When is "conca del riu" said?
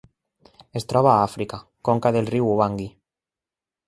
1.89-2.47